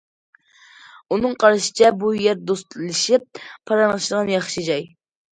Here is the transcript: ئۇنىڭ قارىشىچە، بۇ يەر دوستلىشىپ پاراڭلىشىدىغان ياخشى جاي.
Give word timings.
ئۇنىڭ 1.15 1.33
قارىشىچە، 1.43 1.91
بۇ 2.03 2.13
يەر 2.21 2.39
دوستلىشىپ 2.51 3.41
پاراڭلىشىدىغان 3.43 4.33
ياخشى 4.33 4.65
جاي. 4.71 4.83